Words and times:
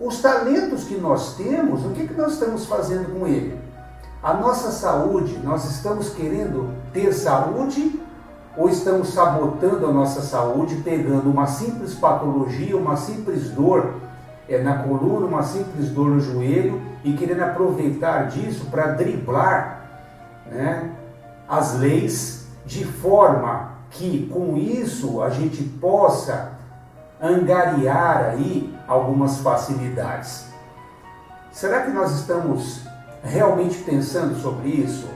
os 0.00 0.20
talentos 0.20 0.84
que 0.84 0.96
nós 0.96 1.34
temos, 1.36 1.84
o 1.84 1.90
que, 1.90 2.06
que 2.06 2.14
nós 2.14 2.34
estamos 2.34 2.66
fazendo 2.66 3.18
com 3.18 3.26
ele? 3.26 3.58
A 4.22 4.34
nossa 4.34 4.70
saúde, 4.70 5.38
nós 5.42 5.64
estamos 5.64 6.10
querendo 6.10 6.72
ter 6.92 7.12
saúde 7.12 8.00
ou 8.56 8.68
estamos 8.68 9.08
sabotando 9.08 9.86
a 9.86 9.92
nossa 9.92 10.20
saúde, 10.20 10.76
pegando 10.76 11.30
uma 11.30 11.46
simples 11.46 11.94
patologia, 11.94 12.76
uma 12.76 12.96
simples 12.96 13.50
dor 13.50 13.94
é, 14.48 14.60
na 14.62 14.82
coluna, 14.82 15.26
uma 15.26 15.42
simples 15.42 15.90
dor 15.90 16.10
no 16.10 16.20
joelho 16.20 16.80
e 17.04 17.12
querendo 17.12 17.42
aproveitar 17.42 18.28
disso 18.28 18.66
para 18.70 18.88
driblar 18.88 19.82
né, 20.50 20.90
as 21.48 21.78
leis 21.78 22.46
de 22.64 22.84
forma 22.84 23.72
que 23.90 24.28
com 24.32 24.56
isso 24.56 25.22
a 25.22 25.30
gente 25.30 25.62
possa 25.62 26.57
angariar 27.20 28.30
aí 28.30 28.76
algumas 28.86 29.38
facilidades. 29.38 30.48
Será 31.52 31.82
que 31.82 31.90
nós 31.90 32.12
estamos 32.12 32.82
realmente 33.22 33.78
pensando 33.78 34.36
sobre 34.36 34.68
isso? 34.68 35.08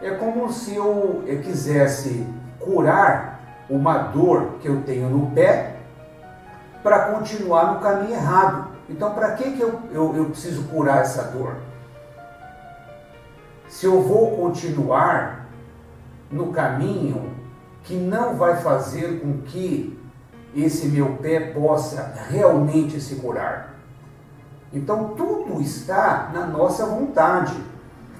É 0.00 0.12
como 0.12 0.50
se 0.50 0.74
eu, 0.74 1.22
eu 1.26 1.40
quisesse 1.42 2.26
curar 2.58 3.40
uma 3.68 3.98
dor 3.98 4.54
que 4.60 4.68
eu 4.68 4.82
tenho 4.82 5.10
no 5.10 5.30
pé 5.30 5.76
para 6.82 7.12
continuar 7.12 7.74
no 7.74 7.80
caminho 7.80 8.14
errado. 8.14 8.70
Então, 8.88 9.12
para 9.14 9.32
que, 9.32 9.52
que 9.52 9.60
eu, 9.60 9.80
eu, 9.92 10.16
eu 10.16 10.24
preciso 10.26 10.64
curar 10.64 11.02
essa 11.02 11.24
dor? 11.24 11.56
Se 13.68 13.86
eu 13.86 14.02
vou 14.02 14.36
continuar 14.36 15.46
no 16.30 16.50
caminho 16.52 17.34
que 17.84 17.94
não 17.94 18.36
vai 18.36 18.56
fazer 18.56 19.20
com 19.20 19.42
que 19.42 19.99
esse 20.54 20.88
meu 20.88 21.16
pé 21.16 21.52
possa 21.52 22.14
realmente 22.28 23.00
se 23.00 23.16
curar. 23.16 23.74
Então, 24.72 25.14
tudo 25.16 25.60
está 25.60 26.30
na 26.32 26.46
nossa 26.46 26.86
vontade. 26.86 27.54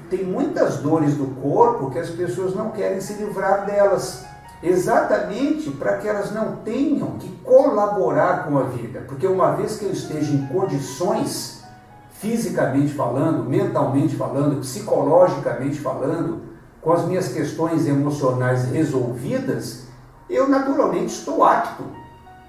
Tem 0.08 0.24
muitas 0.24 0.78
dores 0.78 1.14
do 1.14 1.26
corpo 1.40 1.90
que 1.90 1.98
as 1.98 2.10
pessoas 2.10 2.54
não 2.54 2.70
querem 2.70 3.00
se 3.00 3.14
livrar 3.14 3.64
delas 3.64 4.24
exatamente 4.62 5.70
para 5.70 5.98
que 5.98 6.08
elas 6.08 6.32
não 6.32 6.56
tenham 6.56 7.12
que 7.18 7.28
colaborar 7.42 8.44
com 8.44 8.58
a 8.58 8.64
vida, 8.64 9.04
porque 9.08 9.26
uma 9.26 9.52
vez 9.52 9.78
que 9.78 9.86
eu 9.86 9.92
esteja 9.92 10.32
em 10.32 10.46
condições, 10.48 11.64
fisicamente 12.10 12.92
falando, 12.92 13.48
mentalmente 13.48 14.16
falando, 14.16 14.60
psicologicamente 14.60 15.78
falando, 15.80 16.42
com 16.82 16.92
as 16.92 17.06
minhas 17.06 17.28
questões 17.28 17.86
emocionais 17.86 18.64
resolvidas, 18.70 19.84
eu 20.28 20.48
naturalmente 20.48 21.14
estou 21.14 21.42
apto 21.44 21.84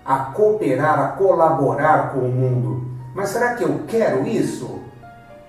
a 0.05 0.17
cooperar, 0.17 0.99
a 0.99 1.07
colaborar 1.09 2.13
com 2.13 2.19
o 2.19 2.31
mundo. 2.31 2.85
Mas 3.13 3.29
será 3.29 3.55
que 3.55 3.63
eu 3.63 3.81
quero 3.87 4.27
isso? 4.27 4.79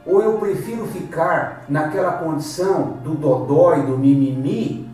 Ou 0.04 0.20
eu 0.20 0.38
prefiro 0.38 0.86
ficar 0.86 1.64
naquela 1.68 2.12
condição 2.12 2.98
do 3.04 3.14
dodói, 3.14 3.82
do 3.82 3.96
mimimi, 3.96 4.90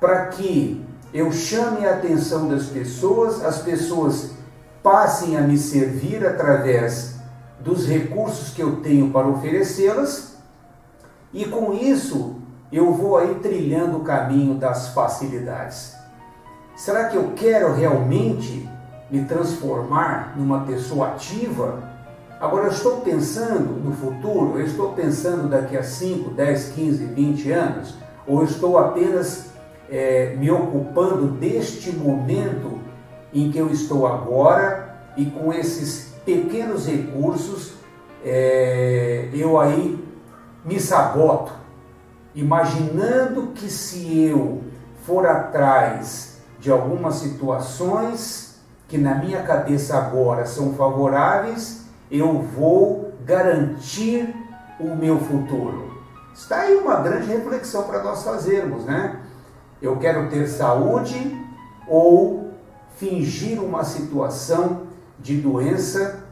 para 0.00 0.26
que 0.26 0.84
eu 1.12 1.30
chame 1.30 1.86
a 1.86 1.94
atenção 1.94 2.48
das 2.48 2.66
pessoas, 2.66 3.44
as 3.44 3.58
pessoas 3.58 4.32
passem 4.82 5.36
a 5.36 5.42
me 5.42 5.58
servir 5.58 6.26
através 6.26 7.16
dos 7.58 7.86
recursos 7.86 8.54
que 8.54 8.62
eu 8.62 8.76
tenho 8.76 9.10
para 9.10 9.28
oferecê-las, 9.28 10.36
e 11.32 11.44
com 11.44 11.74
isso 11.74 12.36
eu 12.72 12.94
vou 12.94 13.18
aí 13.18 13.34
trilhando 13.36 13.98
o 13.98 14.04
caminho 14.04 14.54
das 14.54 14.88
facilidades. 14.88 15.94
Será 16.76 17.06
que 17.06 17.16
eu 17.16 17.32
quero 17.36 17.74
realmente 17.74 18.66
me 19.10 19.24
transformar 19.24 20.34
numa 20.36 20.60
pessoa 20.60 21.08
ativa? 21.08 21.82
Agora 22.40 22.66
eu 22.66 22.70
estou 22.70 23.00
pensando 23.02 23.78
no 23.84 23.92
futuro, 23.92 24.58
eu 24.58 24.64
estou 24.64 24.92
pensando 24.92 25.48
daqui 25.48 25.76
a 25.76 25.82
5, 25.82 26.30
10, 26.30 26.68
15, 26.70 27.04
20 27.04 27.52
anos, 27.52 27.94
ou 28.26 28.44
estou 28.44 28.78
apenas 28.78 29.50
é, 29.90 30.36
me 30.36 30.50
ocupando 30.50 31.26
deste 31.32 31.90
momento 31.90 32.78
em 33.34 33.50
que 33.50 33.58
eu 33.58 33.70
estou 33.70 34.06
agora 34.06 34.96
e 35.16 35.26
com 35.26 35.52
esses 35.52 36.14
pequenos 36.24 36.86
recursos 36.86 37.74
é, 38.24 39.28
eu 39.32 39.58
aí 39.58 40.02
me 40.64 40.78
saboto, 40.78 41.52
imaginando 42.34 43.48
que 43.54 43.68
se 43.68 44.24
eu 44.24 44.62
for 45.04 45.26
atrás 45.26 46.40
de 46.58 46.70
algumas 46.70 47.16
situações 47.16 48.49
que 48.90 48.98
na 48.98 49.14
minha 49.14 49.44
cabeça 49.44 49.96
agora 49.96 50.44
são 50.44 50.74
favoráveis, 50.74 51.84
eu 52.10 52.42
vou 52.42 53.14
garantir 53.24 54.34
o 54.80 54.96
meu 54.96 55.20
futuro. 55.20 55.92
Está 56.34 56.62
aí 56.62 56.74
uma 56.74 56.96
grande 56.96 57.28
reflexão 57.28 57.84
para 57.84 58.02
nós 58.02 58.24
fazermos, 58.24 58.84
né? 58.84 59.20
Eu 59.80 59.96
quero 59.96 60.28
ter 60.28 60.48
saúde 60.48 61.40
ou 61.86 62.50
fingir 62.96 63.62
uma 63.62 63.84
situação 63.84 64.88
de 65.20 65.36
doença 65.36 66.24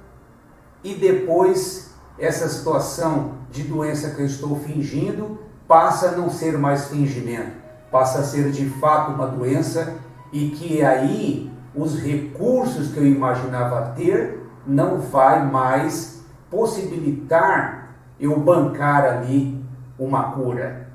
e 0.82 0.94
depois 0.94 1.92
essa 2.18 2.48
situação 2.48 3.34
de 3.52 3.62
doença 3.62 4.10
que 4.10 4.20
eu 4.20 4.26
estou 4.26 4.58
fingindo 4.58 5.38
passa 5.68 6.08
a 6.08 6.12
não 6.12 6.28
ser 6.28 6.58
mais 6.58 6.88
fingimento, 6.88 7.52
passa 7.92 8.18
a 8.18 8.24
ser 8.24 8.50
de 8.50 8.68
fato 8.68 9.12
uma 9.12 9.28
doença 9.28 9.94
e 10.32 10.50
que 10.50 10.82
aí 10.82 11.56
os 11.78 11.98
recursos 11.98 12.92
que 12.92 12.98
eu 12.98 13.06
imaginava 13.06 13.92
ter 13.96 14.42
não 14.66 15.00
vai 15.00 15.46
mais 15.46 16.24
possibilitar 16.50 17.94
eu 18.18 18.38
bancar 18.40 19.04
ali 19.04 19.64
uma 19.98 20.32
cura. 20.32 20.88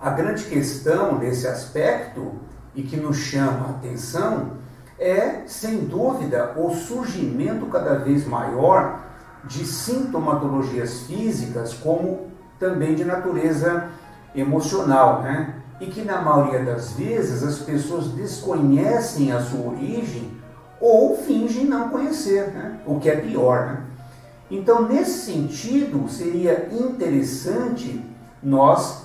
A 0.00 0.10
grande 0.10 0.44
questão 0.44 1.18
nesse 1.18 1.46
aspecto 1.46 2.32
e 2.74 2.82
que 2.82 2.96
nos 2.96 3.18
chama 3.18 3.66
a 3.66 3.70
atenção 3.70 4.52
é, 4.98 5.42
sem 5.46 5.84
dúvida, 5.84 6.54
o 6.56 6.70
surgimento 6.70 7.66
cada 7.66 7.96
vez 7.96 8.26
maior 8.26 9.00
de 9.44 9.66
sintomatologias 9.66 11.02
físicas, 11.02 11.74
como 11.74 12.30
também 12.58 12.94
de 12.94 13.04
natureza 13.04 13.88
emocional, 14.34 15.22
né? 15.22 15.56
E 15.80 15.86
que 15.86 16.02
na 16.02 16.22
maioria 16.22 16.64
das 16.64 16.92
vezes 16.92 17.42
as 17.42 17.58
pessoas 17.58 18.08
desconhecem 18.08 19.32
a 19.32 19.40
sua 19.40 19.72
origem 19.72 20.30
ou 20.80 21.16
fingem 21.16 21.64
não 21.64 21.88
conhecer, 21.88 22.48
né? 22.48 22.80
O 22.86 23.00
que 23.00 23.08
é 23.08 23.16
pior, 23.16 23.66
né? 23.66 23.80
Então, 24.50 24.86
nesse 24.86 25.32
sentido, 25.32 26.08
seria 26.08 26.68
interessante 26.70 28.04
nós 28.42 29.04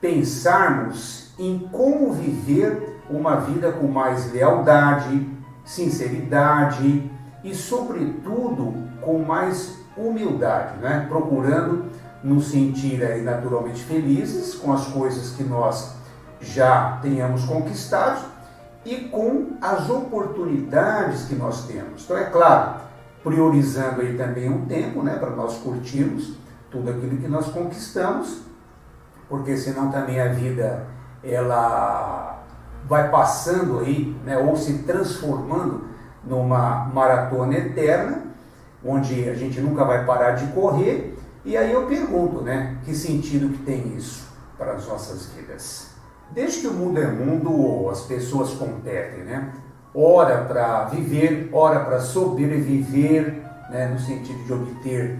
pensarmos 0.00 1.32
em 1.38 1.58
como 1.72 2.12
viver 2.12 3.00
uma 3.08 3.36
vida 3.36 3.72
com 3.72 3.86
mais 3.86 4.30
lealdade, 4.32 5.26
sinceridade 5.64 7.10
e, 7.42 7.54
sobretudo, 7.54 8.74
com 9.00 9.18
mais 9.20 9.78
humildade, 9.96 10.78
né? 10.78 11.06
procurando 11.08 11.86
nos 12.22 12.48
sentir 12.48 13.02
aí 13.02 13.22
naturalmente 13.22 13.82
felizes 13.82 14.54
com 14.54 14.72
as 14.72 14.86
coisas 14.86 15.30
que 15.30 15.44
nós 15.44 15.93
já 16.40 16.98
tenhamos 17.02 17.44
conquistado 17.44 18.24
e 18.84 19.08
com 19.08 19.56
as 19.60 19.88
oportunidades 19.88 21.24
que 21.24 21.34
nós 21.34 21.66
temos. 21.66 22.04
Então, 22.04 22.18
é 22.18 22.24
claro, 22.24 22.80
priorizando 23.22 24.00
aí 24.00 24.16
também 24.16 24.50
um 24.50 24.66
tempo 24.66 25.02
né, 25.02 25.16
para 25.16 25.30
nós 25.30 25.56
curtirmos 25.58 26.34
tudo 26.70 26.90
aquilo 26.90 27.16
que 27.16 27.28
nós 27.28 27.46
conquistamos 27.48 28.44
porque 29.28 29.56
senão 29.56 29.90
também 29.90 30.20
a 30.20 30.28
vida 30.28 30.86
ela 31.22 32.44
vai 32.86 33.10
passando 33.10 33.80
aí, 33.80 34.14
né, 34.24 34.36
ou 34.36 34.56
se 34.56 34.78
transformando 34.84 35.88
numa 36.22 36.86
maratona 36.86 37.54
eterna, 37.54 38.22
onde 38.84 39.28
a 39.28 39.34
gente 39.34 39.60
nunca 39.60 39.84
vai 39.84 40.04
parar 40.04 40.32
de 40.32 40.46
correr. 40.52 41.18
E 41.44 41.56
aí 41.56 41.72
eu 41.72 41.86
pergunto, 41.86 42.42
né, 42.42 42.76
que 42.84 42.94
sentido 42.94 43.48
que 43.56 43.64
tem 43.64 43.96
isso 43.96 44.28
para 44.58 44.72
as 44.72 44.86
nossas 44.86 45.26
vidas? 45.26 45.93
Desde 46.30 46.60
que 46.60 46.66
o 46.66 46.72
mundo 46.72 47.00
é 47.00 47.06
mundo, 47.06 47.88
as 47.90 48.02
pessoas 48.02 48.50
competem, 48.54 49.24
né? 49.24 49.52
Ora 49.94 50.44
para 50.44 50.86
viver, 50.86 51.48
ora 51.52 51.80
para 51.80 52.00
sobreviver, 52.00 53.42
né, 53.70 53.86
no 53.86 53.98
sentido 53.98 54.44
de 54.44 54.52
obter 54.52 55.18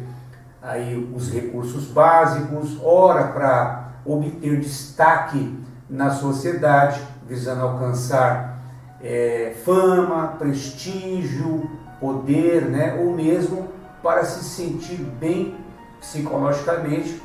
aí 0.61 1.12
os 1.15 1.31
recursos 1.31 1.85
básicos, 1.85 2.79
ora 2.83 3.25
para 3.29 3.93
obter 4.05 4.59
destaque 4.61 5.59
na 5.89 6.11
sociedade, 6.11 7.01
visando 7.29 7.62
alcançar 7.62 8.59
é, 9.01 9.55
fama, 9.65 10.35
prestígio, 10.39 11.71
poder, 12.01 12.62
né? 12.62 12.99
ou 13.01 13.15
mesmo 13.15 13.69
para 14.03 14.25
se 14.25 14.45
sentir 14.45 14.99
bem 15.21 15.56
psicologicamente, 16.01 17.23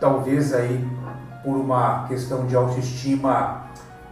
talvez 0.00 0.52
aí 0.52 0.84
por 1.46 1.56
uma 1.56 2.08
questão 2.08 2.44
de 2.44 2.56
autoestima 2.56 3.66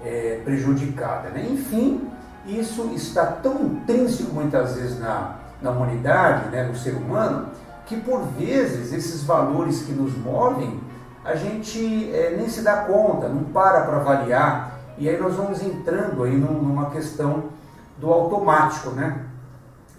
é, 0.04 0.40
prejudicada. 0.44 1.30
Né? 1.30 1.48
Enfim, 1.50 2.08
isso 2.46 2.92
está 2.94 3.26
tão 3.26 3.60
intrínseco 3.60 4.32
muitas 4.32 4.76
vezes 4.76 5.00
na, 5.00 5.38
na 5.60 5.72
humanidade, 5.72 6.48
né, 6.50 6.62
no 6.62 6.76
ser 6.76 6.94
humano, 6.94 7.48
que 7.86 7.96
por 7.96 8.22
vezes 8.38 8.92
esses 8.92 9.24
valores 9.24 9.82
que 9.82 9.90
nos 9.90 10.16
movem, 10.16 10.80
a 11.24 11.34
gente 11.34 12.08
é, 12.14 12.36
nem 12.36 12.48
se 12.48 12.62
dá 12.62 12.84
conta, 12.84 13.28
não 13.28 13.42
para 13.42 13.80
para 13.80 13.96
avaliar, 13.96 14.78
e 14.96 15.08
aí 15.08 15.20
nós 15.20 15.34
vamos 15.34 15.60
entrando 15.60 16.22
aí 16.22 16.36
numa 16.36 16.90
questão 16.90 17.46
do 17.98 18.12
automático, 18.12 18.90
né? 18.90 19.24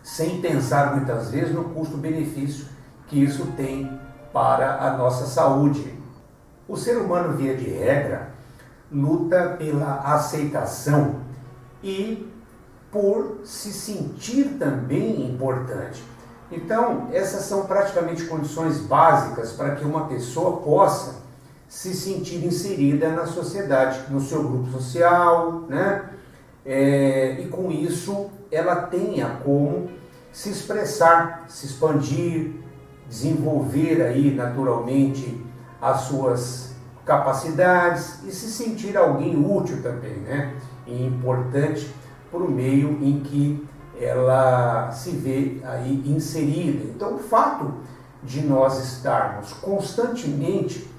sem 0.01 0.39
pensar 0.39 0.95
muitas 0.95 1.31
vezes 1.31 1.53
no 1.53 1.65
custo-benefício 1.65 2.67
que 3.07 3.21
isso 3.21 3.47
tem 3.57 3.99
para 4.31 4.77
a 4.85 4.95
nossa 4.95 5.25
saúde. 5.25 5.94
O 6.67 6.75
ser 6.75 6.97
humano, 6.97 7.37
via 7.37 7.55
de 7.55 7.69
regra, 7.69 8.29
luta 8.91 9.55
pela 9.57 10.01
aceitação 10.01 11.21
e 11.83 12.31
por 12.91 13.41
se 13.43 13.71
sentir 13.71 14.55
também 14.57 15.29
importante. 15.29 16.03
Então, 16.51 17.09
essas 17.11 17.43
são 17.45 17.65
praticamente 17.65 18.25
condições 18.25 18.79
básicas 18.79 19.51
para 19.51 19.75
que 19.75 19.83
uma 19.83 20.07
pessoa 20.07 20.57
possa 20.57 21.15
se 21.67 21.93
sentir 21.93 22.45
inserida 22.45 23.09
na 23.09 23.25
sociedade, 23.25 23.99
no 24.09 24.21
seu 24.21 24.43
grupo 24.43 24.71
social, 24.71 25.63
né? 25.67 26.09
É, 26.63 27.41
e 27.41 27.47
com 27.47 27.71
isso 27.71 28.29
ela 28.51 28.75
tenha 28.75 29.39
como 29.43 29.89
se 30.31 30.49
expressar, 30.49 31.45
se 31.47 31.65
expandir, 31.65 32.53
desenvolver 33.07 34.01
aí 34.01 34.33
naturalmente 34.33 35.43
as 35.81 36.01
suas 36.01 36.75
capacidades 37.05 38.23
e 38.23 38.31
se 38.31 38.47
sentir 38.47 38.97
alguém 38.97 39.37
útil 39.37 39.81
também, 39.81 40.17
né? 40.17 40.55
E 40.87 41.05
importante 41.05 41.93
para 42.31 42.39
o 42.39 42.49
meio 42.49 42.97
em 43.01 43.19
que 43.21 43.67
ela 43.99 44.91
se 44.91 45.11
vê 45.11 45.61
aí 45.63 46.03
inserida. 46.05 46.83
Então, 46.83 47.15
o 47.15 47.19
fato 47.19 47.73
de 48.23 48.41
nós 48.41 48.83
estarmos 48.83 49.53
constantemente 49.53 50.89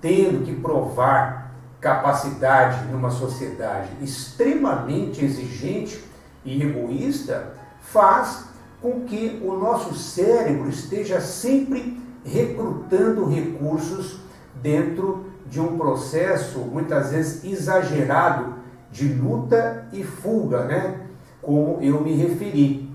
tendo 0.00 0.44
que 0.44 0.54
provar 0.54 1.52
capacidade 1.80 2.86
numa 2.90 3.10
sociedade 3.10 3.90
extremamente 4.00 5.24
exigente 5.24 6.02
e 6.44 6.62
egoísta 6.62 7.54
faz 7.80 8.44
com 8.80 9.00
que 9.00 9.40
o 9.44 9.52
nosso 9.56 9.94
cérebro 9.94 10.68
esteja 10.68 11.20
sempre 11.20 12.00
recrutando 12.24 13.28
recursos 13.28 14.20
dentro 14.66 15.26
de 15.48 15.60
um 15.60 15.78
processo 15.78 16.58
muitas 16.58 17.12
vezes 17.12 17.44
exagerado 17.44 18.54
de 18.90 19.06
luta 19.06 19.86
e 19.92 20.02
fuga, 20.02 20.64
né? 20.64 21.06
Como 21.40 21.78
eu 21.80 22.00
me 22.00 22.12
referi. 22.16 22.90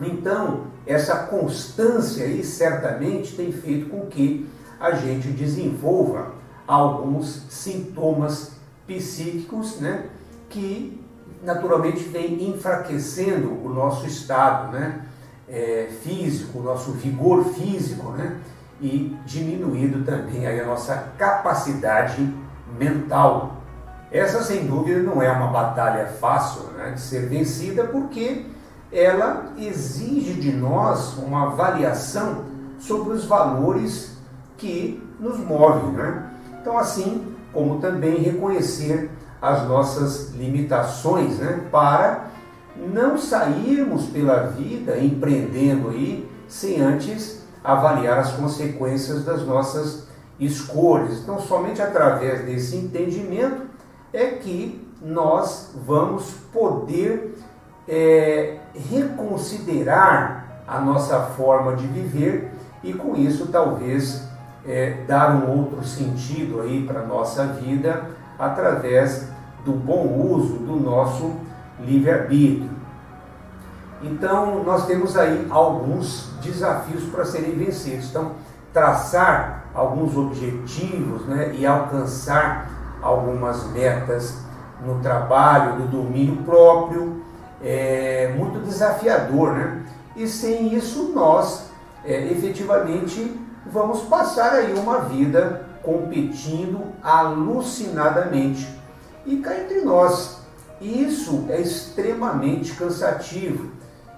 Então, 0.00 0.68
essa 0.86 1.26
constância 1.26 2.24
aí 2.24 2.42
certamente 2.42 3.36
tem 3.36 3.52
feito 3.52 3.90
com 3.90 4.06
que 4.06 4.48
a 4.80 4.92
gente 4.92 5.28
desenvolva 5.28 6.32
alguns 6.66 7.42
sintomas 7.50 8.52
psíquicos, 8.86 9.80
né? 9.80 10.06
Que 10.48 10.98
naturalmente 11.42 12.04
vem 12.04 12.48
enfraquecendo 12.48 13.50
o 13.62 13.68
nosso 13.68 14.06
estado, 14.06 14.72
né? 14.72 15.04
É, 15.46 15.90
físico, 16.02 16.60
o 16.60 16.62
nosso 16.62 16.92
vigor 16.92 17.44
físico, 17.44 18.12
né? 18.12 18.38
E 18.82 19.16
diminuindo 19.24 20.04
também 20.04 20.46
a 20.46 20.66
nossa 20.66 21.12
capacidade 21.16 22.28
mental. 22.78 23.62
Essa, 24.10 24.42
sem 24.42 24.66
dúvida, 24.66 25.00
não 25.00 25.22
é 25.22 25.30
uma 25.30 25.46
batalha 25.46 26.06
fácil 26.06 26.64
né, 26.76 26.90
de 26.90 27.00
ser 27.00 27.28
vencida, 27.28 27.84
porque 27.84 28.44
ela 28.92 29.52
exige 29.56 30.34
de 30.34 30.52
nós 30.52 31.16
uma 31.16 31.44
avaliação 31.44 32.44
sobre 32.78 33.14
os 33.14 33.24
valores 33.24 34.18
que 34.58 35.02
nos 35.18 35.38
movem. 35.38 35.92
Né? 35.92 36.30
Então, 36.60 36.76
assim 36.76 37.32
como 37.52 37.80
também 37.80 38.18
reconhecer 38.18 39.10
as 39.40 39.66
nossas 39.66 40.30
limitações 40.34 41.38
né, 41.38 41.66
para 41.70 42.26
não 42.76 43.18
sairmos 43.18 44.06
pela 44.06 44.46
vida 44.46 44.98
empreendendo 44.98 45.90
aí 45.90 46.28
sem 46.48 46.80
antes 46.80 47.41
avaliar 47.62 48.18
as 48.18 48.32
consequências 48.32 49.24
das 49.24 49.46
nossas 49.46 50.06
escolhas. 50.38 51.18
Então, 51.18 51.40
somente 51.40 51.80
através 51.80 52.44
desse 52.44 52.76
entendimento 52.76 53.62
é 54.12 54.26
que 54.26 54.86
nós 55.00 55.70
vamos 55.86 56.34
poder 56.52 57.34
é, 57.88 58.58
reconsiderar 58.90 60.62
a 60.66 60.80
nossa 60.80 61.20
forma 61.20 61.74
de 61.76 61.86
viver 61.86 62.50
e 62.82 62.92
com 62.92 63.16
isso 63.16 63.48
talvez 63.48 64.28
é, 64.66 65.04
dar 65.06 65.34
um 65.34 65.50
outro 65.58 65.84
sentido 65.84 66.60
aí 66.60 66.84
para 66.86 67.00
a 67.00 67.06
nossa 67.06 67.46
vida 67.46 68.06
através 68.38 69.28
do 69.64 69.72
bom 69.72 70.06
uso 70.06 70.54
do 70.58 70.76
nosso 70.76 71.32
livre-arbítrio. 71.80 72.70
Então, 74.02 74.62
nós 74.64 74.86
temos 74.86 75.16
aí 75.16 75.46
alguns 75.48 76.30
desafios 76.42 77.04
para 77.04 77.24
serem 77.24 77.52
vencidos. 77.52 78.10
Então, 78.10 78.32
traçar 78.72 79.66
alguns 79.74 80.16
objetivos 80.16 81.26
né, 81.26 81.54
e 81.54 81.64
alcançar 81.64 82.98
algumas 83.00 83.66
metas 83.68 84.38
no 84.84 85.00
trabalho, 85.00 85.76
do 85.76 85.88
domínio 85.88 86.36
próprio, 86.42 87.22
é 87.62 88.34
muito 88.36 88.58
desafiador, 88.60 89.52
né? 89.52 89.82
E 90.16 90.26
sem 90.26 90.74
isso 90.74 91.12
nós 91.14 91.70
é, 92.04 92.26
efetivamente 92.32 93.40
vamos 93.66 94.02
passar 94.02 94.52
aí 94.52 94.74
uma 94.74 95.00
vida 95.02 95.66
competindo 95.82 96.92
alucinadamente. 97.02 98.68
E 99.24 99.36
cá 99.36 99.56
entre 99.56 99.82
nós, 99.82 100.40
isso 100.80 101.46
é 101.48 101.60
extremamente 101.60 102.74
cansativo. 102.74 103.70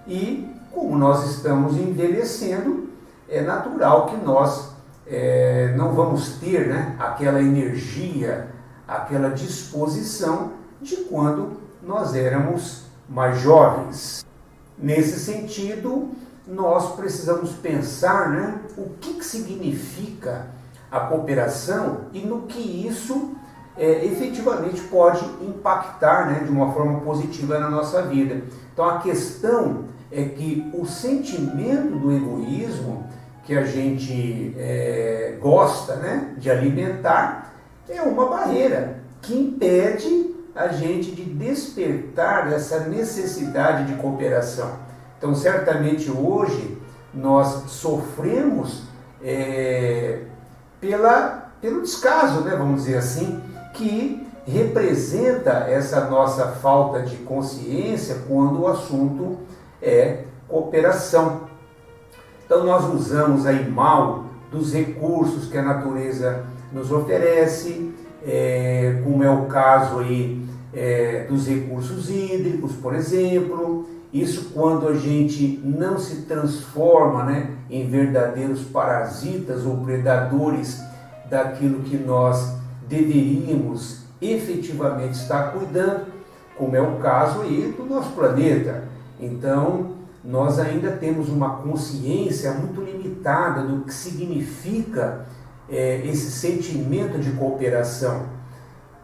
E 0.06 0.48
como 0.70 0.96
nós 0.98 1.30
estamos 1.30 1.76
envelhecendo, 1.76 2.88
é 3.28 3.40
natural 3.40 4.06
que 4.06 4.16
nós 4.16 4.70
é, 5.06 5.72
não 5.76 5.92
vamos 5.92 6.34
ter 6.38 6.68
né, 6.68 6.96
aquela 6.98 7.40
energia, 7.40 8.48
aquela 8.86 9.30
disposição 9.30 10.52
de 10.80 10.96
quando 10.96 11.58
nós 11.82 12.14
éramos 12.14 12.84
mais 13.08 13.40
jovens. 13.40 14.24
Nesse 14.76 15.20
sentido, 15.20 16.10
nós 16.46 16.94
precisamos 16.96 17.52
pensar 17.52 18.30
né, 18.30 18.60
o 18.76 18.90
que, 19.00 19.14
que 19.14 19.24
significa 19.24 20.46
a 20.90 21.00
cooperação 21.00 22.02
e 22.12 22.20
no 22.20 22.42
que 22.42 22.86
isso 22.86 23.36
é, 23.76 24.04
efetivamente 24.04 24.80
pode 24.82 25.24
impactar 25.42 26.30
né, 26.30 26.44
de 26.44 26.50
uma 26.50 26.72
forma 26.72 27.00
positiva 27.00 27.58
na 27.58 27.68
nossa 27.68 28.02
vida. 28.02 28.42
Então 28.72 28.84
a 28.88 28.98
questão 28.98 29.84
é 30.10 30.24
que 30.24 30.70
o 30.74 30.86
sentimento 30.86 31.96
do 31.98 32.12
egoísmo 32.12 33.04
que 33.44 33.56
a 33.56 33.64
gente 33.64 34.54
é, 34.58 35.36
gosta 35.40 35.96
né, 35.96 36.34
de 36.38 36.50
alimentar 36.50 37.52
é 37.88 38.00
uma 38.00 38.26
barreira 38.26 39.00
que 39.20 39.34
impede 39.34 40.34
a 40.54 40.68
gente 40.68 41.10
de 41.10 41.24
despertar 41.24 42.52
essa 42.52 42.80
necessidade 42.80 43.92
de 43.92 44.00
cooperação. 44.00 44.70
Então, 45.18 45.34
certamente 45.34 46.10
hoje 46.10 46.78
nós 47.12 47.70
sofremos 47.70 48.84
é, 49.22 50.20
pela, 50.80 51.50
pelo 51.60 51.82
descaso, 51.82 52.42
né, 52.42 52.54
vamos 52.56 52.84
dizer 52.84 52.98
assim, 52.98 53.42
que 53.74 54.26
representa 54.46 55.50
essa 55.68 56.08
nossa 56.08 56.48
falta 56.48 57.02
de 57.02 57.16
consciência 57.16 58.22
quando 58.28 58.62
o 58.62 58.68
assunto 58.68 59.38
é 59.82 60.24
cooperação. 60.48 61.42
Então, 62.44 62.64
nós 62.64 62.84
usamos 62.92 63.46
aí 63.46 63.68
mal 63.68 64.26
dos 64.50 64.72
recursos 64.72 65.48
que 65.48 65.56
a 65.56 65.62
natureza 65.62 66.44
nos 66.72 66.92
oferece, 66.92 67.92
é, 68.26 69.00
como 69.02 69.22
é 69.22 69.30
o 69.30 69.46
caso 69.46 70.00
aí 70.00 70.46
é, 70.72 71.26
dos 71.28 71.46
recursos 71.46 72.10
hídricos, 72.10 72.72
por 72.72 72.94
exemplo. 72.94 73.88
Isso 74.12 74.50
quando 74.54 74.86
a 74.86 74.94
gente 74.94 75.60
não 75.64 75.98
se 75.98 76.22
transforma 76.22 77.24
né, 77.24 77.50
em 77.68 77.88
verdadeiros 77.88 78.62
parasitas 78.62 79.66
ou 79.66 79.78
predadores 79.78 80.80
daquilo 81.28 81.80
que 81.80 81.96
nós 81.96 82.54
deveríamos 82.88 84.04
efetivamente 84.20 85.14
estar 85.14 85.52
cuidando, 85.52 86.06
como 86.56 86.76
é 86.76 86.80
o 86.80 86.98
caso 86.98 87.42
aí 87.42 87.74
do 87.76 87.84
nosso 87.84 88.12
planeta. 88.12 88.84
Então, 89.20 89.94
nós 90.24 90.58
ainda 90.58 90.92
temos 90.92 91.28
uma 91.28 91.56
consciência 91.56 92.52
muito 92.52 92.80
limitada 92.80 93.62
do 93.62 93.84
que 93.84 93.92
significa 93.92 95.26
é, 95.68 96.06
esse 96.06 96.30
sentimento 96.30 97.18
de 97.18 97.32
cooperação. 97.32 98.26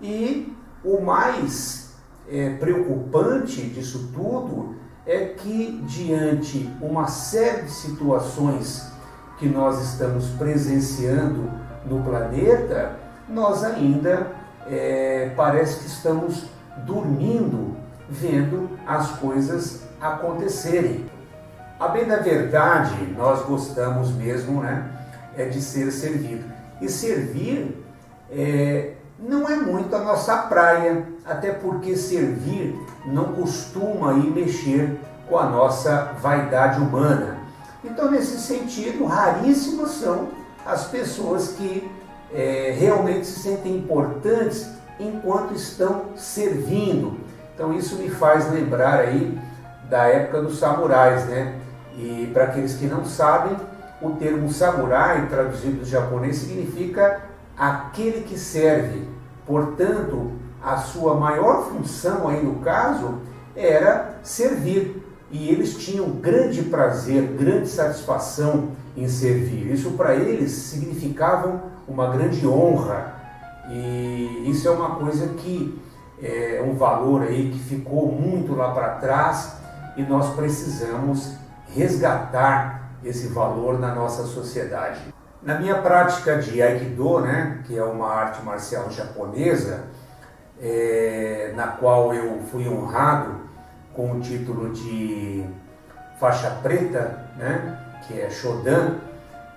E 0.01 0.55
o 0.83 1.01
mais 1.01 1.95
é, 2.29 2.51
preocupante 2.55 3.61
disso 3.63 4.11
tudo 4.15 4.77
é 5.07 5.27
que 5.27 5.83
diante 5.87 6.71
uma 6.81 7.07
série 7.07 7.63
de 7.63 7.73
situações 7.73 8.91
que 9.39 9.47
nós 9.47 9.93
estamos 9.93 10.27
presenciando 10.39 11.51
no 11.87 12.03
planeta, 12.03 12.97
nós 13.31 13.65
ainda 13.65 14.27
é, 14.67 15.33
parece 15.37 15.81
que 15.81 15.87
estamos 15.87 16.45
dormindo, 16.85 17.77
vendo 18.09 18.71
as 18.87 19.13
coisas 19.13 19.83
acontecerem. 20.01 21.07
A 21.79 21.89
bem 21.89 22.07
da 22.07 22.17
verdade, 22.17 22.95
nós 23.17 23.43
gostamos 23.43 24.11
mesmo 24.11 24.61
né, 24.61 24.91
é 25.37 25.47
de 25.47 25.63
ser 25.63 25.91
servido. 25.91 26.45
E 26.81 26.89
servir 26.89 27.85
é, 28.31 28.95
não 29.19 29.49
é 29.49 29.57
muito 29.57 29.95
a 29.95 30.01
nossa 30.01 30.37
praia, 30.37 31.05
até 31.25 31.53
porque 31.53 31.97
servir 31.97 32.79
não 33.07 33.33
costuma 33.33 34.15
ir 34.15 34.31
mexer 34.31 34.99
com 35.29 35.39
a 35.39 35.49
nossa 35.49 36.13
vaidade 36.21 36.81
humana. 36.81 37.39
Então, 37.85 38.11
nesse 38.11 38.39
sentido, 38.39 39.07
raríssimas 39.07 39.93
são 39.93 40.29
as 40.67 40.85
pessoas 40.89 41.53
que 41.53 41.91
é, 42.33 42.75
realmente 42.79 43.27
se 43.27 43.41
sentem 43.41 43.77
importantes 43.77 44.69
enquanto 44.99 45.55
estão 45.55 46.17
servindo. 46.17 47.19
Então, 47.55 47.73
isso 47.73 47.97
me 47.97 48.09
faz 48.09 48.51
lembrar 48.53 49.01
aí 49.01 49.39
da 49.89 50.05
época 50.05 50.43
dos 50.43 50.59
samurais, 50.59 51.27
né? 51.27 51.57
E 51.97 52.31
para 52.33 52.45
aqueles 52.45 52.75
que 52.75 52.87
não 52.87 53.05
sabem, 53.05 53.57
o 54.01 54.11
termo 54.13 54.51
samurai, 54.51 55.27
traduzido 55.29 55.81
do 55.81 55.85
japonês, 55.85 56.37
significa 56.37 57.21
aquele 57.57 58.23
que 58.23 58.39
serve. 58.39 59.07
Portanto, 59.47 60.33
a 60.63 60.77
sua 60.79 61.15
maior 61.15 61.69
função 61.69 62.29
aí 62.29 62.43
no 62.43 62.61
caso 62.61 63.19
era 63.55 64.19
servir. 64.23 65.07
E 65.31 65.49
eles 65.49 65.77
tinham 65.77 66.11
grande 66.11 66.63
prazer, 66.63 67.23
grande 67.39 67.69
satisfação 67.69 68.71
em 68.97 69.09
servir. 69.09 69.73
Isso 69.73 69.93
para 69.93 70.17
eles 70.17 70.51
significava 70.51 71.63
uma 71.87 72.11
grande 72.11 72.47
honra. 72.47 73.15
E 73.71 74.45
isso 74.51 74.67
é 74.67 74.71
uma 74.71 74.97
coisa 74.97 75.29
que 75.29 75.81
é 76.23 76.63
um 76.67 76.75
valor 76.75 77.23
aí 77.23 77.51
que 77.51 77.59
ficou 77.59 78.11
muito 78.11 78.55
lá 78.55 78.73
para 78.73 78.97
trás 78.97 79.57
e 79.97 80.03
nós 80.03 80.35
precisamos 80.35 81.33
resgatar 81.75 82.91
esse 83.05 83.29
valor 83.29 83.79
na 83.79 83.95
nossa 83.95 84.25
sociedade. 84.25 85.01
Na 85.43 85.59
minha 85.59 85.81
prática 85.81 86.37
de 86.37 86.61
Aikido, 86.61 87.21
né, 87.21 87.63
que 87.67 87.77
é 87.77 87.83
uma 87.83 88.09
arte 88.09 88.43
marcial 88.45 88.91
japonesa, 88.91 89.85
é, 90.61 91.53
na 91.57 91.69
qual 91.69 92.13
eu 92.13 92.41
fui 92.51 92.69
honrado 92.69 93.41
com 93.95 94.13
o 94.13 94.21
título 94.21 94.73
de 94.73 95.45
faixa 96.19 96.51
preta, 96.63 97.27
né, 97.37 97.79
que 98.07 98.21
é 98.21 98.31
Shodan, 98.31 98.97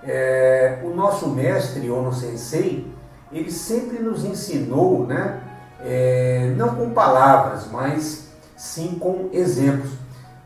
é, 0.03 0.79
o 0.83 0.89
nosso 0.89 1.29
mestre 1.29 1.89
Ono 1.89 2.13
Sensei, 2.13 2.91
ele 3.31 3.51
sempre 3.51 3.99
nos 3.99 4.23
ensinou, 4.23 5.05
né, 5.05 5.41
é, 5.81 6.53
não 6.57 6.75
com 6.75 6.91
palavras, 6.91 7.67
mas 7.71 8.29
sim 8.55 8.97
com 8.99 9.29
exemplos. 9.33 9.91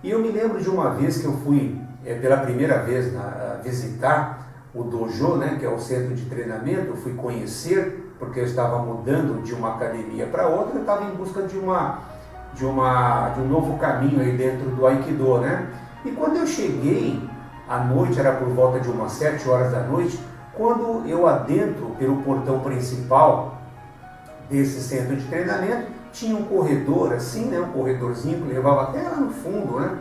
E 0.04 0.10
eu 0.10 0.20
me 0.20 0.30
lembro 0.30 0.62
de 0.62 0.70
uma 0.70 0.92
vez 0.92 1.18
que 1.18 1.26
eu 1.26 1.34
fui 1.44 1.80
é, 2.06 2.16
pela 2.16 2.38
primeira 2.38 2.80
vez 2.84 3.14
na, 3.14 3.60
visitar 3.64 4.48
o 4.74 4.84
dojo, 4.84 5.36
né, 5.38 5.58
que 5.60 5.66
é 5.66 5.70
o 5.70 5.80
centro 5.80 6.16
de 6.16 6.26
treinamento, 6.26 6.88
eu 6.88 6.98
fui 6.98 7.14
conhecer, 7.14 8.14
porque 8.20 8.40
eu 8.40 8.46
estava 8.46 8.80
mudando 8.80 9.44
de 9.44 9.54
uma 9.54 9.76
academia 9.76 10.26
para 10.28 10.48
outra, 10.48 10.76
eu 10.76 10.82
estava 10.82 11.06
em 11.06 11.16
busca 11.16 11.44
de, 11.44 11.58
uma, 11.58 12.00
de, 12.54 12.66
uma, 12.66 13.30
de 13.30 13.42
um 13.42 13.48
novo 13.48 13.78
caminho 13.78 14.22
aí 14.22 14.36
dentro 14.36 14.70
do 14.72 14.86
Aikido, 14.86 15.40
né? 15.40 15.68
E 16.06 16.12
quando 16.12 16.38
eu 16.38 16.48
cheguei, 16.48 17.22
à 17.68 17.80
noite, 17.80 18.20
era 18.20 18.34
por 18.34 18.48
volta 18.50 18.80
de 18.80 18.90
umas 18.90 19.12
7 19.14 19.48
horas 19.50 19.72
da 19.72 19.82
noite, 19.82 20.20
quando 20.54 21.08
eu 21.08 21.28
adentro 21.28 21.96
pelo 22.00 22.18
portão 22.24 22.60
principal 22.60 23.58
desse 24.50 24.82
centro 24.82 25.16
de 25.16 25.26
treinamento, 25.26 25.92
tinha 26.12 26.36
um 26.36 26.44
corredor 26.44 27.14
assim, 27.14 27.46
né, 27.46 27.60
um 27.60 27.72
corredorzinho 27.72 28.42
que 28.42 28.54
levava 28.54 28.84
até 28.84 29.04
lá 29.04 29.18
no 29.18 29.32
fundo, 29.32 29.80
né? 29.80 29.98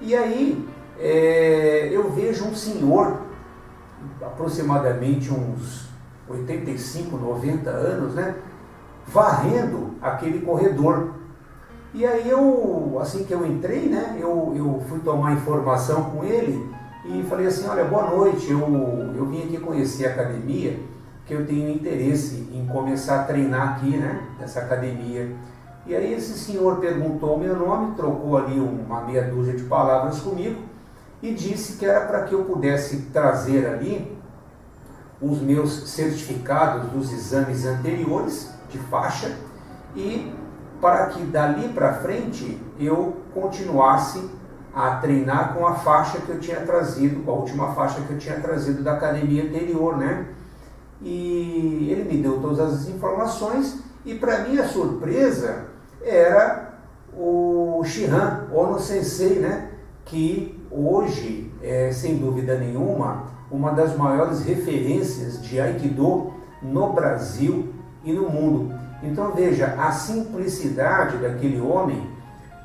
E 0.00 0.14
aí 0.14 0.68
é, 0.98 1.88
eu 1.90 2.10
vejo 2.10 2.44
um 2.44 2.54
senhor 2.54 3.22
aproximadamente 4.20 5.32
uns 5.32 5.88
85, 6.28 7.16
90 7.16 7.70
anos, 7.70 8.14
né? 8.14 8.36
Varrendo 9.06 9.94
aquele 10.02 10.40
corredor. 10.40 11.14
E 11.94 12.04
aí 12.04 12.28
eu, 12.28 12.98
assim 13.00 13.24
que 13.24 13.32
eu 13.32 13.46
entrei, 13.46 13.88
né? 13.88 14.16
Eu, 14.20 14.52
eu 14.54 14.82
fui 14.88 14.98
tomar 15.00 15.32
informação 15.32 16.10
com 16.10 16.22
ele 16.22 16.70
e 17.06 17.22
falei 17.22 17.46
assim, 17.46 17.66
olha, 17.66 17.84
boa 17.84 18.10
noite, 18.10 18.50
eu, 18.50 18.60
eu 19.16 19.24
vim 19.26 19.44
aqui 19.44 19.58
conhecer 19.58 20.06
a 20.06 20.10
academia, 20.10 20.78
que 21.24 21.32
eu 21.32 21.46
tenho 21.46 21.70
interesse 21.70 22.48
em 22.52 22.66
começar 22.66 23.20
a 23.20 23.24
treinar 23.24 23.76
aqui, 23.76 23.96
né? 23.96 24.22
Nessa 24.38 24.60
academia. 24.60 25.34
E 25.86 25.96
aí 25.96 26.12
esse 26.12 26.38
senhor 26.38 26.76
perguntou 26.76 27.36
o 27.36 27.38
meu 27.38 27.56
nome, 27.56 27.94
trocou 27.94 28.36
ali 28.36 28.60
uma 28.60 29.00
meia 29.00 29.22
dúzia 29.22 29.54
de 29.54 29.62
palavras 29.64 30.20
comigo 30.20 30.60
e 31.22 31.32
disse 31.32 31.78
que 31.78 31.86
era 31.86 32.06
para 32.06 32.24
que 32.24 32.34
eu 32.34 32.44
pudesse 32.44 33.06
trazer 33.12 33.66
ali 33.66 34.16
os 35.20 35.40
meus 35.40 35.88
certificados 35.90 36.90
dos 36.90 37.12
exames 37.12 37.64
anteriores 37.64 38.50
de 38.68 38.78
faixa 38.78 39.34
e 39.96 40.32
para 40.80 41.06
que 41.06 41.22
dali 41.22 41.68
para 41.68 41.94
frente 41.94 42.60
eu 42.78 43.16
continuasse 43.34 44.30
a 44.74 44.96
treinar 44.96 45.54
com 45.54 45.66
a 45.66 45.74
faixa 45.74 46.18
que 46.18 46.28
eu 46.28 46.38
tinha 46.38 46.60
trazido, 46.60 47.24
com 47.24 47.30
a 47.30 47.34
última 47.34 47.74
faixa 47.74 48.00
que 48.02 48.12
eu 48.12 48.18
tinha 48.18 48.38
trazido 48.40 48.82
da 48.82 48.92
academia 48.92 49.44
anterior, 49.44 49.96
né? 49.96 50.26
E 51.02 51.88
ele 51.90 52.04
me 52.04 52.22
deu 52.22 52.40
todas 52.40 52.60
as 52.60 52.88
informações 52.88 53.82
e 54.04 54.14
para 54.14 54.40
minha 54.40 54.66
surpresa 54.66 55.64
era 56.02 56.74
o 57.12 57.82
Shihan 57.84 58.46
Ono 58.52 58.78
Sensei, 58.78 59.38
né? 59.40 59.70
Que 60.04 60.64
hoje, 60.70 61.52
é, 61.62 61.90
sem 61.92 62.16
dúvida 62.18 62.56
nenhuma, 62.56 63.24
uma 63.50 63.72
das 63.72 63.96
maiores 63.96 64.42
referências 64.42 65.42
de 65.42 65.60
Aikido 65.60 66.32
no 66.62 66.92
Brasil 66.92 67.72
e 68.04 68.12
no 68.12 68.28
mundo. 68.28 68.74
Então 69.02 69.32
veja, 69.32 69.74
a 69.78 69.92
simplicidade 69.92 71.18
daquele 71.18 71.60
homem, 71.60 72.10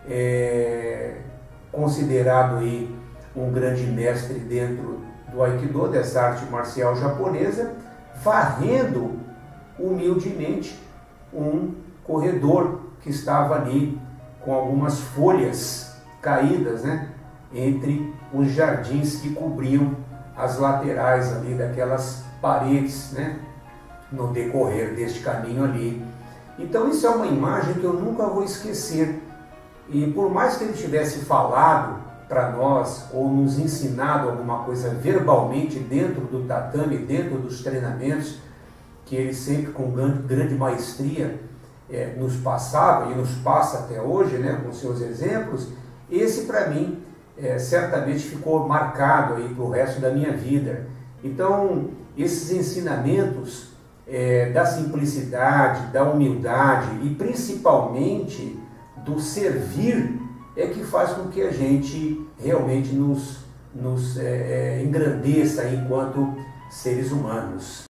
é, 0.08 1.18
considerado 1.72 2.58
aí 2.58 2.94
um 3.36 3.52
grande 3.52 3.84
mestre 3.84 4.40
dentro 4.40 5.02
do 5.32 5.44
Aikido, 5.44 5.88
dessa 5.88 6.22
arte 6.22 6.46
marcial 6.46 6.96
japonesa, 6.96 7.74
varrendo 8.24 9.20
humildemente 9.80 10.80
um 11.34 11.74
corredor 12.04 12.82
que 13.02 13.10
estava 13.10 13.56
ali 13.56 14.00
com 14.42 14.54
algumas 14.54 15.00
folhas 15.00 15.96
caídas, 16.22 16.84
né? 16.84 17.10
entre 17.54 18.14
os 18.34 18.52
jardins 18.52 19.18
que 19.18 19.30
cobriam 19.34 19.96
as 20.36 20.58
laterais 20.58 21.32
ali 21.32 21.54
daquelas 21.54 22.24
paredes, 22.42 23.12
né? 23.12 23.40
No 24.12 24.28
decorrer 24.28 24.96
deste 24.96 25.22
caminho 25.22 25.64
ali. 25.64 26.04
Então 26.58 26.90
isso 26.90 27.06
é 27.06 27.10
uma 27.10 27.28
imagem 27.28 27.76
que 27.76 27.84
eu 27.84 27.94
nunca 27.94 28.26
vou 28.28 28.44
esquecer. 28.44 29.22
E 29.90 30.08
por 30.12 30.32
mais 30.32 30.58
que 30.58 30.64
ele 30.64 30.74
tivesse 30.74 31.20
falado 31.26 32.02
para 32.28 32.52
nós 32.52 33.06
ou 33.12 33.30
nos 33.30 33.60
ensinado 33.60 34.30
alguma 34.30 34.64
coisa 34.64 34.90
verbalmente 34.90 35.80
dentro 35.80 36.22
do 36.22 36.48
tatame, 36.48 36.98
dentro 36.98 37.38
dos 37.38 37.62
treinamentos, 37.62 38.40
que 39.06 39.16
ele 39.16 39.34
sempre 39.34 39.72
com 39.72 39.92
grande 39.92 40.56
maestria 40.56 41.40
é, 41.90 42.16
nos 42.18 42.36
passava 42.38 43.12
e 43.12 43.16
nos 43.16 43.36
passa 43.36 43.80
até 43.80 44.02
hoje, 44.02 44.38
né, 44.38 44.62
com 44.64 44.72
seus 44.72 45.02
exemplos, 45.02 45.68
esse 46.10 46.46
para 46.46 46.70
mim 46.70 47.04
é, 47.38 47.58
certamente 47.60 48.24
ficou 48.24 48.68
marcado 48.68 49.36
aí 49.36 49.50
para 49.50 49.64
o 49.64 49.70
resto 49.70 50.00
da 50.00 50.12
minha 50.12 50.32
vida. 50.32 50.88
Então, 51.24 51.90
esses 52.18 52.52
ensinamentos 52.52 53.73
é, 54.08 54.52
da 54.52 54.66
simplicidade, 54.66 55.92
da 55.92 56.04
humildade 56.04 56.90
e 57.04 57.10
principalmente 57.16 58.60
do 58.98 59.20
servir 59.20 60.20
é 60.56 60.68
que 60.68 60.84
faz 60.84 61.12
com 61.12 61.30
que 61.30 61.42
a 61.42 61.52
gente 61.52 62.26
realmente 62.38 62.94
nos, 62.94 63.40
nos 63.74 64.18
é, 64.18 64.80
é 64.80 64.84
engrandeça 64.84 65.68
enquanto 65.70 66.36
seres 66.70 67.12
humanos. 67.12 67.82